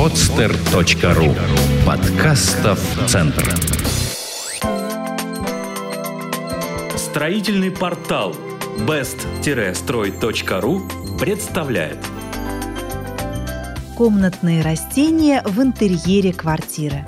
podster.ru 0.00 1.36
Подкастов 1.84 2.80
Центр 3.06 3.54
Строительный 6.96 7.70
портал 7.70 8.34
best-строй.ру 8.78 10.80
представляет 11.18 11.98
Комнатные 13.94 14.62
растения 14.62 15.42
в 15.44 15.62
интерьере 15.62 16.32
квартиры. 16.32 17.04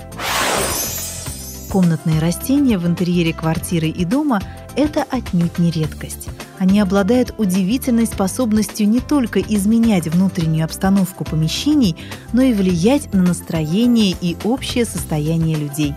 Комнатные 1.71 2.19
растения 2.19 2.77
в 2.77 2.85
интерьере 2.85 3.33
квартиры 3.33 3.87
и 3.87 4.05
дома– 4.05 4.39
это 4.75 5.03
отнюдь 5.09 5.57
не 5.57 5.71
редкость. 5.71 6.29
Они 6.59 6.79
обладают 6.79 7.33
удивительной 7.37 8.05
способностью 8.05 8.87
не 8.87 8.99
только 8.99 9.39
изменять 9.39 10.07
внутреннюю 10.07 10.65
обстановку 10.65 11.23
помещений, 11.23 11.97
но 12.31 12.41
и 12.41 12.53
влиять 12.53 13.13
на 13.13 13.23
настроение 13.23 14.15
и 14.19 14.37
общее 14.43 14.85
состояние 14.85 15.57
людей. 15.57 15.95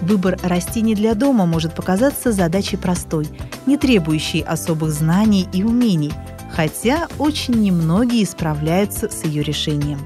Выбор 0.00 0.38
растений 0.42 0.94
для 0.94 1.14
дома 1.14 1.46
может 1.46 1.74
показаться 1.74 2.32
задачей 2.32 2.76
простой, 2.76 3.28
не 3.66 3.76
требующей 3.76 4.42
особых 4.42 4.90
знаний 4.90 5.48
и 5.52 5.62
умений, 5.62 6.12
хотя 6.52 7.08
очень 7.18 7.54
немногие 7.54 8.26
справляются 8.26 9.08
с 9.08 9.24
ее 9.24 9.42
решением. 9.42 10.00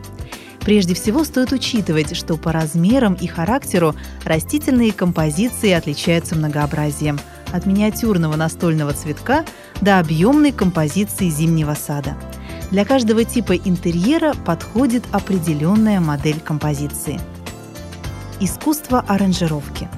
Прежде 0.61 0.95
всего 0.95 1.25
стоит 1.25 1.53
учитывать, 1.53 2.15
что 2.15 2.37
по 2.37 2.53
размерам 2.53 3.15
и 3.15 3.27
характеру 3.27 3.95
растительные 4.25 4.93
композиции 4.93 5.71
отличаются 5.71 6.37
многообразием– 6.37 7.19
от 7.53 7.67
миниатюрного 7.67 8.37
настольного 8.37 8.93
цветка 8.93 9.45
до 9.81 9.99
объемной 9.99 10.53
композиции 10.53 11.29
зимнего 11.29 11.75
сада. 11.75 12.17
Для 12.71 12.85
каждого 12.85 13.25
типа 13.25 13.57
интерьера 13.57 14.35
подходит 14.45 15.05
определенная 15.11 16.01
модель 16.01 16.41
композиции. 16.41 17.19
Искусство 18.41 19.05
аранжировки. 19.09 19.89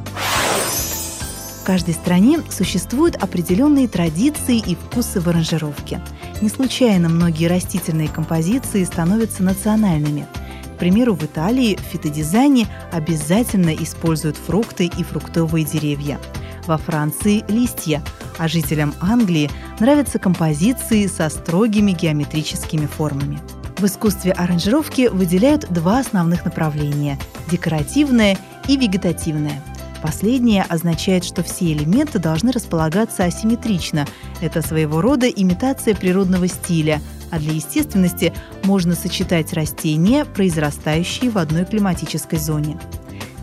В 1.61 1.65
каждой 1.65 1.95
стране 1.95 2.41
существуют 2.51 3.17
определенные 3.17 3.87
традиции 3.87 4.57
и 4.59 4.75
вкусы 4.75 5.21
в 5.21 5.29
аранжировке. 5.29 6.01
Не 6.41 6.49
случайно 6.49 7.09
многие 7.09 7.47
растительные 7.47 8.09
композиции 8.09 8.83
становятся 8.85 9.43
национальными. 9.43 10.27
К 10.75 10.79
примеру, 10.79 11.15
в 11.15 11.23
Италии 11.23 11.77
в 11.77 11.81
фитодизайне 11.81 12.67
обязательно 12.93 13.75
используют 13.75 14.37
фрукты 14.39 14.87
и 14.87 15.03
фруктовые 15.05 15.65
деревья– 15.65 16.19
во 16.67 16.79
Франции– 16.79 17.45
листья, 17.49 18.03
а 18.39 18.49
жителям 18.49 18.95
Англии 19.01 19.51
нравятся 19.79 20.19
композиции 20.19 21.07
со 21.07 21.29
строгими 21.29 21.93
геометрическими 21.93 22.87
формами. 22.87 23.41
В 23.79 23.85
искусстве 23.85 24.33
аранжировки 24.33 25.09
выделяют 25.09 25.71
два 25.71 26.01
основных 26.01 26.45
направления– 26.45 27.19
декоративное 27.51 28.37
и 28.69 28.77
вегетативное. 28.77 29.63
Последнее 30.03 30.63
означает, 30.63 31.25
что 31.25 31.43
все 31.43 31.73
элементы 31.73 32.19
должны 32.19 32.53
располагаться 32.53 33.25
асимметрично. 33.25 34.07
Это 34.41 34.63
своего 34.63 35.01
рода 35.01 35.29
имитация 35.29 35.95
природного 35.95 36.49
стиля, 36.49 37.01
а 37.31 37.39
для 37.39 37.53
естественности 37.53 38.33
можно 38.65 38.95
сочетать 38.95 39.53
растения, 39.53 40.25
произрастающие 40.25 41.31
в 41.31 41.39
одной 41.39 41.65
климатической 41.65 42.39
зоне 42.39 42.79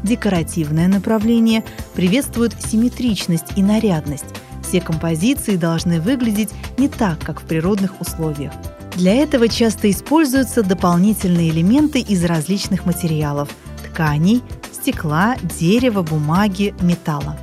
декоративное 0.04 0.88
направление 0.88 1.64
приветствует 1.94 2.54
симметричность 2.62 3.46
и 3.56 3.64
нарядность. 3.64 4.26
Все 4.68 4.82
композиции 4.82 5.56
должны 5.56 6.02
выглядеть 6.02 6.50
не 6.78 6.90
так, 6.90 7.20
как 7.20 7.42
в 7.42 7.46
природных 7.46 8.02
условиях. 8.02 8.52
Для 8.96 9.14
этого 9.16 9.48
часто 9.48 9.90
используются 9.90 10.64
дополнительные 10.64 11.50
элементы 11.52 12.00
из 12.00 12.24
различных 12.26 12.86
материалов– 12.86 13.50
тканей, 13.92 14.42
стекла, 14.74 15.36
дерева, 15.60 16.02
бумаги, 16.02 16.74
металла. 16.82 17.38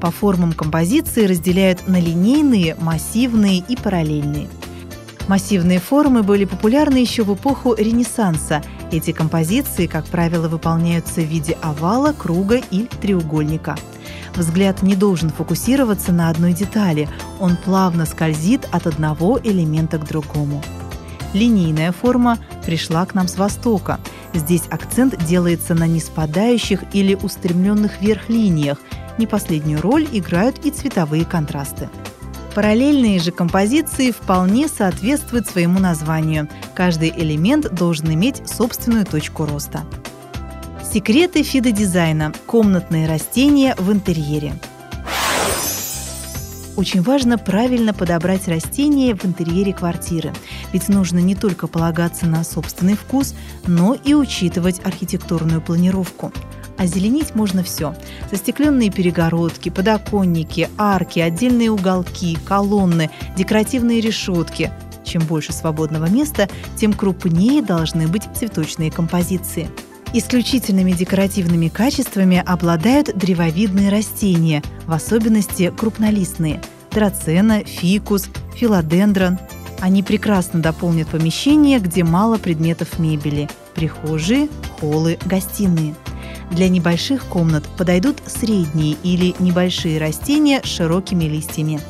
По 0.00 0.10
формам 0.10 0.52
композиции 0.52 1.26
разделяют 1.26 1.86
на 1.86 2.00
линейные, 2.00 2.76
массивные 2.80 3.58
и 3.58 3.76
параллельные. 3.76 4.48
Массивные 5.28 5.80
формы 5.80 6.22
были 6.22 6.44
популярны 6.44 6.98
еще 6.98 7.24
в 7.24 7.34
эпоху 7.34 7.74
Ренессанса– 7.74 8.62
эти 8.92 9.12
композиции, 9.12 9.86
как 9.86 10.04
правило, 10.06 10.48
выполняются 10.48 11.20
в 11.20 11.24
виде 11.24 11.56
овала, 11.62 12.12
круга 12.12 12.60
или 12.70 12.86
треугольника. 12.86 13.76
Взгляд 14.34 14.82
не 14.82 14.94
должен 14.94 15.30
фокусироваться 15.30 16.12
на 16.12 16.28
одной 16.28 16.52
детали, 16.52 17.08
он 17.40 17.56
плавно 17.56 18.06
скользит 18.06 18.68
от 18.70 18.86
одного 18.86 19.40
элемента 19.42 19.98
к 19.98 20.06
другому. 20.06 20.62
Линейная 21.32 21.92
форма 21.92 22.38
пришла 22.64 23.04
к 23.06 23.14
нам 23.14 23.28
с 23.28 23.36
востока. 23.36 24.00
Здесь 24.32 24.62
акцент 24.70 25.22
делается 25.24 25.74
на 25.74 25.86
неспадающих 25.86 26.82
или 26.92 27.14
устремленных 27.14 28.00
вверх 28.00 28.28
линиях. 28.28 28.78
Не 29.18 29.26
последнюю 29.26 29.80
роль 29.80 30.06
играют 30.12 30.64
и 30.64 30.70
цветовые 30.70 31.24
контрасты. 31.24 31.88
Параллельные 32.56 33.18
же 33.18 33.32
композиции 33.32 34.10
вполне 34.12 34.66
соответствуют 34.68 35.46
своему 35.46 35.78
названию. 35.78 36.48
Каждый 36.74 37.10
элемент 37.10 37.70
должен 37.74 38.10
иметь 38.14 38.48
собственную 38.48 39.04
точку 39.04 39.44
роста. 39.44 39.84
Секреты 40.90 41.42
фидодизайна. 41.42 42.32
Комнатные 42.46 43.06
растения 43.06 43.74
в 43.76 43.92
интерьере. 43.92 44.54
Очень 46.76 47.02
важно 47.02 47.36
правильно 47.36 47.92
подобрать 47.92 48.48
растения 48.48 49.14
в 49.14 49.26
интерьере 49.26 49.74
квартиры, 49.74 50.32
ведь 50.72 50.88
нужно 50.88 51.18
не 51.18 51.34
только 51.34 51.66
полагаться 51.66 52.24
на 52.24 52.42
собственный 52.42 52.96
вкус, 52.96 53.34
но 53.66 53.92
и 53.92 54.14
учитывать 54.14 54.80
архитектурную 54.82 55.60
планировку. 55.60 56.32
Озеленить 56.78 57.34
можно 57.34 57.62
все. 57.62 57.94
Застекленные 58.30 58.90
перегородки, 58.90 59.70
подоконники, 59.70 60.68
арки, 60.76 61.20
отдельные 61.20 61.70
уголки, 61.70 62.36
колонны, 62.44 63.10
декоративные 63.36 64.00
решетки. 64.00 64.70
Чем 65.04 65.22
больше 65.22 65.52
свободного 65.52 66.06
места, 66.10 66.48
тем 66.76 66.92
крупнее 66.92 67.62
должны 67.62 68.08
быть 68.08 68.24
цветочные 68.34 68.90
композиции. 68.90 69.70
Исключительными 70.12 70.92
декоративными 70.92 71.68
качествами 71.68 72.42
обладают 72.44 73.16
древовидные 73.16 73.90
растения, 73.90 74.62
в 74.86 74.92
особенности 74.92 75.72
крупнолистные– 75.76 76.62
драцена, 76.90 77.60
фикус, 77.64 78.28
филодендрон. 78.54 79.38
Они 79.80 80.02
прекрасно 80.02 80.60
дополнят 80.60 81.08
помещение, 81.08 81.80
где 81.80 82.04
мало 82.04 82.38
предметов 82.38 82.98
мебели– 82.98 83.48
прихожие, 83.74 84.48
холлы, 84.80 85.18
гостиные– 85.26 85.94
для 86.50 86.68
небольших 86.68 87.24
комнат 87.24 87.64
подойдут 87.76 88.18
средние 88.26 88.96
или 89.02 89.34
небольшие 89.38 89.98
растения 89.98 90.60
с 90.62 90.66
широкими 90.66 91.24
листьями. 91.24 91.80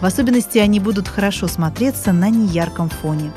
В 0.00 0.04
особенности 0.04 0.58
они 0.58 0.80
будут 0.80 1.08
хорошо 1.08 1.48
смотреться 1.48 2.12
на 2.12 2.30
неярком 2.30 2.88
фоне. 2.88 3.32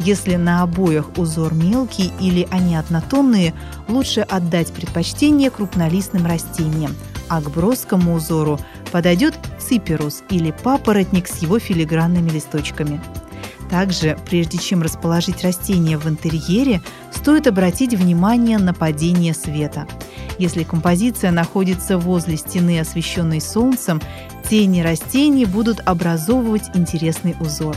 Если 0.00 0.36
на 0.36 0.62
обоях 0.62 1.16
узор 1.16 1.54
мелкий 1.54 2.12
или 2.20 2.48
они 2.50 2.76
однотонные, 2.76 3.54
лучше 3.88 4.20
отдать 4.20 4.72
предпочтение 4.72 5.50
крупнолистным 5.50 6.26
растениям, 6.26 6.94
а 7.28 7.40
к 7.40 7.50
броскому 7.50 8.14
узору 8.14 8.58
подойдет 8.90 9.34
циперус 9.60 10.22
или 10.28 10.50
папоротник 10.50 11.28
с 11.28 11.38
его 11.38 11.58
филигранными 11.58 12.30
листочками. 12.30 13.00
Также, 13.70 14.18
прежде 14.28 14.58
чем 14.58 14.82
расположить 14.82 15.42
растения 15.44 15.96
в 15.96 16.06
интерьере, 16.06 16.82
стоит 17.22 17.46
обратить 17.46 17.94
внимание 17.94 18.58
на 18.58 18.74
падение 18.74 19.32
света. 19.32 19.86
Если 20.40 20.64
композиция 20.64 21.30
находится 21.30 21.96
возле 21.96 22.36
стены, 22.36 22.80
освещенной 22.80 23.40
солнцем, 23.40 24.02
тени 24.50 24.80
растений 24.80 25.44
будут 25.44 25.78
образовывать 25.84 26.64
интересный 26.74 27.36
узор. 27.38 27.76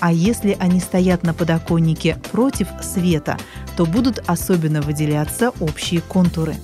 А 0.00 0.10
если 0.10 0.56
они 0.58 0.80
стоят 0.80 1.22
на 1.22 1.34
подоконнике 1.34 2.16
против 2.32 2.68
света, 2.80 3.36
то 3.76 3.84
будут 3.84 4.22
особенно 4.26 4.80
выделяться 4.80 5.52
общие 5.60 6.00
контуры. 6.00 6.56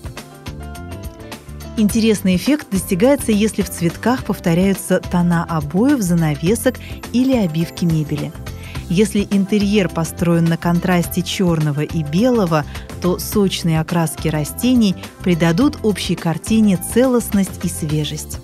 Интересный 1.76 2.36
эффект 2.36 2.68
достигается, 2.70 3.32
если 3.32 3.60
в 3.60 3.68
цветках 3.68 4.24
повторяются 4.24 5.00
тона 5.00 5.44
обоев, 5.44 6.00
занавесок 6.00 6.76
или 7.12 7.36
обивки 7.36 7.84
мебели– 7.84 8.32
если 8.88 9.26
интерьер 9.30 9.88
построен 9.88 10.44
на 10.44 10.56
контрасте 10.56 11.22
черного 11.22 11.80
и 11.80 12.02
белого, 12.02 12.64
то 13.00 13.18
сочные 13.18 13.80
окраски 13.80 14.28
растений 14.28 14.94
придадут 15.22 15.78
общей 15.82 16.14
картине 16.14 16.78
целостность 16.92 17.64
и 17.64 17.68
свежесть. 17.68 18.38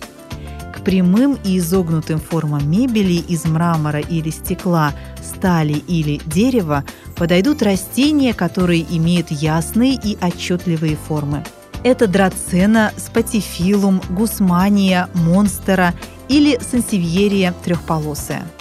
К 0.74 0.82
прямым 0.82 1.38
и 1.44 1.58
изогнутым 1.58 2.20
формам 2.20 2.70
мебели 2.70 3.14
из 3.14 3.44
мрамора 3.44 4.00
или 4.00 4.30
стекла, 4.30 4.92
стали 5.22 5.74
или 5.74 6.20
дерева 6.26 6.84
подойдут 7.16 7.62
растения, 7.62 8.32
которые 8.32 8.86
имеют 8.96 9.30
ясные 9.30 9.94
и 10.02 10.16
отчетливые 10.20 10.96
формы. 10.96 11.44
Это 11.84 12.06
драцена, 12.06 12.92
спатифилум, 12.96 14.02
гусмания, 14.10 15.08
монстера 15.14 15.94
или 16.28 16.58
сансевьерия 16.60 17.54
трехполосая– 17.64 18.44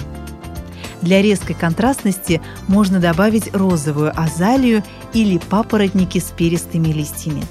Для 1.01 1.21
резкой 1.21 1.55
контрастности 1.55 2.41
можно 2.67 2.99
добавить 2.99 3.53
розовую 3.53 4.11
азалию 4.19 4.83
или 5.13 5.37
папоротники 5.37 6.19
с 6.19 6.31
перистыми 6.31 6.89
листьями. 6.89 7.43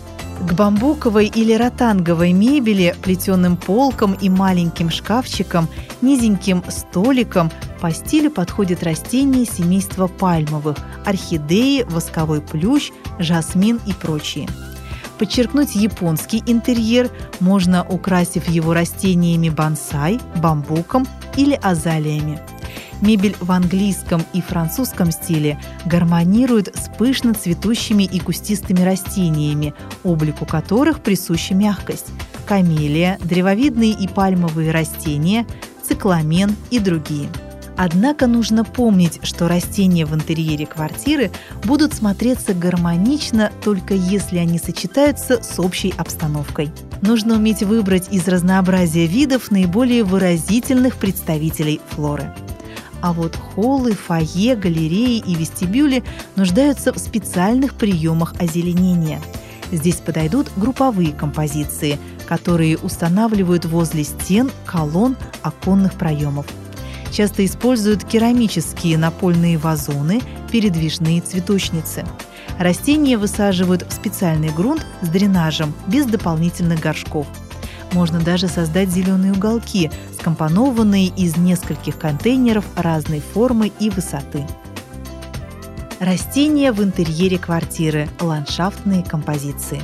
К 0.47 0.53
бамбуковой 0.53 1.27
или 1.27 1.53
ротанговой 1.53 2.33
мебели, 2.33 2.95
плетеным 3.03 3.57
полкам 3.57 4.13
и 4.13 4.29
маленьким 4.29 4.89
шкафчикам, 4.89 5.69
низеньким 6.01 6.63
столикам 6.69 7.51
по 7.81 7.91
стилю 7.91 8.31
подходят 8.31 8.85
растения 8.85 9.45
семейства 9.45 10.07
пальмовых– 10.07 10.77
орхидеи, 11.05 11.85
восковой 11.89 12.41
плющ, 12.41 12.93
жасмин 13.19 13.81
и 13.85 13.93
прочие. 13.93 14.49
Подчеркнуть 15.19 15.75
японский 15.75 16.45
интерьер 16.47 17.11
можно, 17.41 17.85
украсив 17.89 18.49
его 18.49 18.75
растениями 18.75 19.49
бонсай, 19.49 20.21
бамбуком 20.37 21.05
или 21.37 21.59
азалиями. 21.61 22.41
Мебель 23.01 23.37
в 23.41 23.51
английском 23.53 24.23
и 24.33 24.41
французском 24.41 25.11
стиле 25.13 25.61
гармонирует 25.85 26.75
с 26.77 26.89
пышно 26.97 27.35
цветущими 27.35 28.05
и 28.05 28.19
кустистыми 28.19 28.83
растениями, 28.83 29.75
облику 30.05 30.47
которых 30.47 31.01
присуща 31.01 31.55
мягкость– 31.55 32.07
камелия, 32.47 33.19
древовидные 33.23 33.93
и 33.93 34.09
пальмовые 34.09 34.71
растения, 34.71 35.47
цикламен 35.83 36.57
и 36.71 36.79
другие. 36.79 37.29
Однако 37.77 38.27
нужно 38.27 38.65
помнить, 38.65 39.21
что 39.23 39.47
растения 39.47 40.05
в 40.05 40.13
интерьере 40.13 40.67
квартиры 40.67 41.31
будут 41.63 41.95
смотреться 41.95 42.53
гармонично 42.53 43.53
только 43.63 43.95
если 43.95 44.39
они 44.39 44.59
сочетаются 44.59 45.41
с 45.41 45.61
общей 45.61 45.95
обстановкой. 45.97 46.73
Нужно 47.03 47.35
уметь 47.35 47.63
выбрать 47.63 48.13
из 48.13 48.27
разнообразия 48.27 49.07
видов 49.07 49.53
наиболее 49.53 50.03
выразительных 50.03 50.97
представителей 50.97 51.81
флоры. 51.91 52.35
А 53.01 53.13
вот 53.13 53.37
холлы, 53.37 53.93
фойе, 53.93 54.57
галереи 54.57 55.19
и 55.19 55.35
вестибюли 55.35 56.03
нуждаются 56.37 56.93
в 56.93 56.99
специальных 56.99 57.75
приемах 57.75 58.35
озеленения. 58.41 59.21
Здесь 59.71 59.97
подойдут 59.97 60.51
групповые 60.57 61.13
композиции, 61.13 61.99
которые 62.27 62.79
устанавливают 62.79 63.67
возле 63.67 64.05
стен, 64.05 64.51
колонн, 64.65 65.17
оконных 65.43 65.95
проемов. 65.95 66.47
Часто 67.13 67.45
используют 67.45 68.05
керамические 68.05 68.99
напольные 68.99 69.59
вазоны, 69.59 70.21
передвижные 70.51 71.21
цветочницы. 71.21 72.05
Растения 72.59 73.17
высаживают 73.17 73.87
в 73.89 73.93
специальный 73.93 74.51
грунт 74.51 74.85
с 75.03 75.09
дренажем, 75.09 75.73
без 75.87 76.07
дополнительных 76.07 76.81
горшков– 76.81 77.27
можно 77.93 78.21
даже 78.21 78.49
создать 78.49 78.89
зеленые 78.89 79.33
уголки, 79.33 79.91
скомпонованные 80.19 81.07
из 81.07 81.37
нескольких 81.37 81.99
контейнеров 81.99 82.65
разной 82.77 83.21
формы 83.21 83.73
и 83.79 83.91
высоты. 83.91 84.47
Растения 86.01 86.71
в 86.71 86.83
интерьере 86.83 87.39
квартиры. 87.39 88.09
Ландшафтные 88.21 89.03
композиции. 89.03 89.83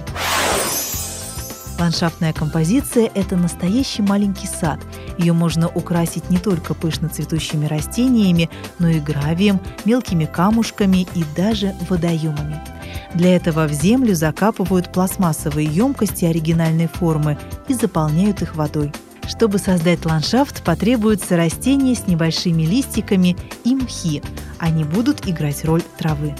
Ландшафтная 1.79 2.33
композиция– 2.33 3.11
это 3.15 3.37
настоящий 3.37 4.03
маленький 4.03 4.47
сад. 4.47 4.79
Ее 5.19 5.33
можно 5.33 5.69
украсить 5.69 6.31
не 6.31 6.39
только 6.39 6.73
пышно 6.75 7.09
цветущими 7.09 7.67
растениями, 7.67 8.49
но 8.79 8.89
и 8.89 9.01
гравием, 9.01 9.61
мелкими 9.85 10.25
камушками 10.25 11.07
и 11.15 11.25
даже 11.37 11.75
водоемами. 11.89 12.74
Для 13.15 13.37
этого 13.37 13.69
в 13.69 13.73
землю 13.73 14.15
закапывают 14.15 14.93
пластмассовые 14.93 15.69
емкости 15.69 16.25
оригинальной 16.25 16.89
формы 16.89 17.39
и 17.69 17.75
заполняют 17.75 18.43
их 18.43 18.57
водой. 18.57 18.93
Чтобы 19.27 19.59
создать 19.59 20.05
ландшафт, 20.05 20.63
потребуются 20.65 21.37
растения 21.37 21.95
с 21.95 22.07
небольшими 22.07 22.63
листиками 22.63 23.37
и 23.65 23.75
мхи. 23.75 24.23
Они 24.59 24.85
будут 24.85 25.27
играть 25.29 25.65
роль 25.65 25.83
травы. 25.97 26.35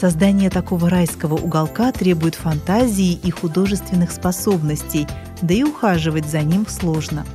Создание 0.00 0.50
такого 0.50 0.88
райского 0.88 1.34
уголка 1.34 1.92
требует 1.92 2.34
фантазии 2.34 3.12
и 3.12 3.30
художественных 3.30 4.10
способностей, 4.10 5.06
да 5.42 5.52
и 5.52 5.62
ухаживать 5.62 6.26
за 6.26 6.42
ним 6.42 6.66
сложно. 6.66 7.26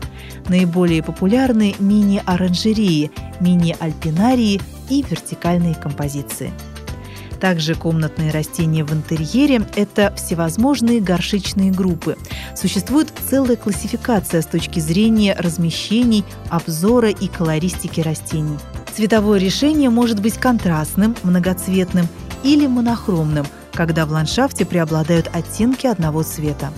Наиболее 0.47 1.03
популярны 1.03 1.75
мини-оранжереи, 1.79 3.11
мини-альпинарии 3.39 4.61
и 4.89 5.05
вертикальные 5.07 5.75
композиции– 5.75 6.51
также 7.39 7.75
комнатные 7.75 8.31
растения 8.31 8.83
в 8.83 8.93
интерьере– 8.93 9.61
это 9.75 10.13
всевозможные 10.15 10.99
горшечные 10.99 11.71
группы. 11.71 12.17
Существует 12.55 13.11
целая 13.29 13.55
классификация 13.55 14.41
с 14.41 14.45
точки 14.45 14.79
зрения 14.79 15.35
размещений, 15.37 16.23
обзора 16.49 17.09
и 17.09 17.27
колористики 17.27 18.01
растений. 18.01 18.57
Цветовое 18.95 19.39
решение 19.39 19.89
может 19.89 20.21
быть 20.21 20.37
контрастным, 20.37 21.15
многоцветным 21.23 22.07
или 22.43 22.67
монохромным, 22.67 23.45
когда 23.73 24.05
в 24.05 24.11
ландшафте 24.11 24.65
преобладают 24.65 25.29
оттенки 25.33 25.87
одного 25.87 26.23
цвета. 26.23 26.71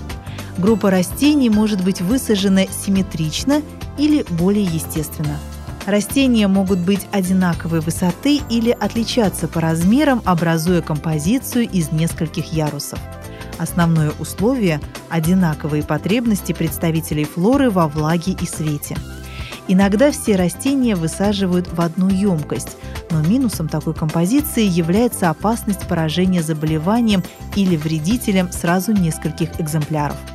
Группа 0.58 0.92
растений 0.92 1.50
может 1.50 1.84
быть 1.84 2.02
высажена 2.02 2.66
симметрично 2.68 3.62
или 3.98 4.25
более 4.30 4.66
естественно– 4.66 5.38
Растения 5.86 6.48
могут 6.48 6.80
быть 6.80 7.07
одинаковой 7.12 7.80
высоты 7.80 8.39
или 8.50 8.69
отличаться 8.69 9.48
по 9.48 9.60
размерам, 9.60 10.22
образуя 10.25 10.81
композицию 10.81 11.68
из 11.68 11.92
нескольких 11.92 12.54
ярусов. 12.54 13.00
Основное 13.57 14.12
условие– 14.19 14.80
одинаковые 15.10 15.83
потребности 15.83 16.54
представителей 16.54 17.25
флоры 17.25 17.69
во 17.69 17.88
влаге 17.88 18.33
и 18.33 18.45
свете. 18.45 18.95
Иногда 19.68 20.12
все 20.12 20.36
растения 20.36 20.95
высаживают 20.95 21.72
в 21.72 21.81
одну 21.81 22.10
емкость, 22.10 22.77
но 23.10 23.22
минусом 23.22 23.68
такой 23.68 23.94
композиции 23.94 24.63
является 24.63 25.30
опасность 25.30 25.88
поражения 25.88 26.44
заболеванием 26.44 27.24
или 27.56 27.75
вредителем 27.75 28.51
сразу 28.51 28.92
нескольких 28.92 29.60
экземпляров– 29.60 30.18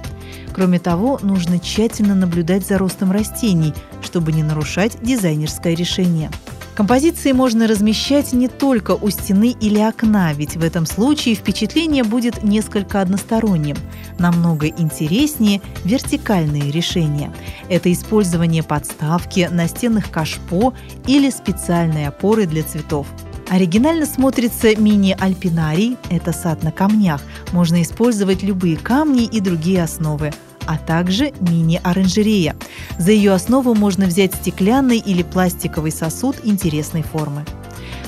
Кроме 0.56 0.78
того, 0.78 1.18
нужно 1.22 1.58
тщательно 1.58 2.14
наблюдать 2.14 2.66
за 2.66 2.78
ростом 2.78 3.12
растений, 3.12 3.74
чтобы 4.00 4.32
не 4.32 4.42
нарушать 4.42 4.96
дизайнерское 5.02 5.74
решение. 5.74 6.30
Композиции 6.74 7.32
можно 7.32 7.66
размещать 7.66 8.32
не 8.32 8.48
только 8.48 8.92
у 8.92 9.10
стены 9.10 9.54
или 9.60 9.78
окна, 9.78 10.32
ведь 10.32 10.56
в 10.56 10.64
этом 10.64 10.86
случае 10.86 11.34
впечатление 11.34 12.04
будет 12.04 12.42
несколько 12.42 13.02
односторонним. 13.02 13.76
Намного 14.18 14.66
интереснее 14.66 15.60
вертикальные 15.84 16.70
решения. 16.70 17.34
Это 17.68 17.92
использование 17.92 18.62
подставки, 18.62 19.50
настенных 19.52 20.10
кашпо 20.10 20.72
или 21.06 21.28
специальной 21.28 22.06
опоры 22.06 22.46
для 22.46 22.62
цветов. 22.62 23.06
Оригинально 23.50 24.06
смотрится 24.06 24.74
мини-альпинарий– 24.74 25.98
это 26.10 26.32
сад 26.32 26.62
на 26.62 26.72
камнях. 26.72 27.20
Можно 27.52 27.82
использовать 27.82 28.42
любые 28.42 28.78
камни 28.78 29.24
и 29.24 29.40
другие 29.40 29.82
основы 29.82 30.32
а 30.66 30.78
также 30.78 31.32
мини-оранжерея. 31.40 32.56
За 32.98 33.12
ее 33.12 33.32
основу 33.32 33.74
можно 33.74 34.06
взять 34.06 34.34
стеклянный 34.34 34.98
или 34.98 35.22
пластиковый 35.22 35.92
сосуд 35.92 36.36
интересной 36.44 37.02
формы. 37.02 37.44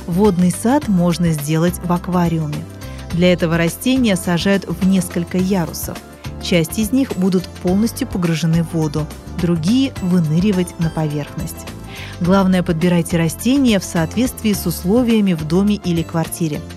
Водный 0.06 0.50
сад 0.50 0.88
можно 0.88 1.32
сделать 1.32 1.74
в 1.82 1.92
аквариуме. 1.92 2.64
Для 3.12 3.32
этого 3.32 3.56
растения 3.56 4.16
сажают 4.16 4.64
в 4.66 4.86
несколько 4.86 5.38
ярусов. 5.38 5.98
Часть 6.42 6.78
из 6.78 6.92
них 6.92 7.16
будут 7.16 7.44
полностью 7.62 8.06
погружены 8.06 8.62
в 8.62 8.74
воду, 8.74 9.06
другие– 9.40 9.92
выныривать 10.02 10.78
на 10.78 10.88
поверхность. 10.88 11.66
Главное, 12.20 12.62
подбирайте 12.62 13.16
растения 13.16 13.80
в 13.80 13.84
соответствии 13.84 14.52
с 14.52 14.66
условиями 14.66 15.34
в 15.34 15.46
доме 15.46 15.76
или 15.76 16.02
квартире– 16.02 16.60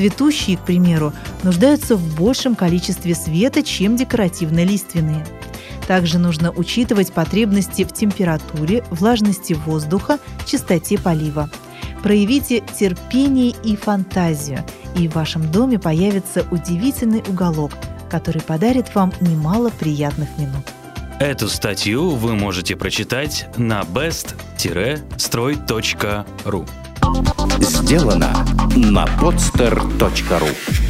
Цветущие, 0.00 0.56
к 0.56 0.60
примеру, 0.60 1.12
нуждаются 1.44 1.96
в 1.96 2.16
большем 2.16 2.54
количестве 2.54 3.14
света, 3.14 3.62
чем 3.62 3.96
декоративно-лиственные. 3.96 5.26
Также 5.86 6.18
нужно 6.18 6.50
учитывать 6.52 7.12
потребности 7.12 7.84
в 7.84 7.92
температуре, 7.92 8.84
влажности 8.90 9.54
воздуха, 9.54 10.18
частоте 10.46 10.98
полива. 10.98 11.50
Проявите 12.02 12.62
терпение 12.78 13.54
и 13.64 13.76
фантазию, 13.76 14.64
и 14.96 15.08
в 15.08 15.14
вашем 15.14 15.50
доме 15.50 15.78
появится 15.78 16.46
удивительный 16.50 17.22
уголок, 17.28 17.72
который 18.08 18.42
подарит 18.42 18.94
вам 18.94 19.12
немало 19.20 19.70
приятных 19.70 20.28
минут. 20.38 20.66
Эту 21.18 21.48
статью 21.48 22.10
вы 22.10 22.34
можете 22.34 22.76
прочитать 22.76 23.48
на 23.58 23.80
best-строй.ру. 23.82 26.66
Сделано 27.60 28.46
на 28.74 29.04
podster.ru 29.04 30.89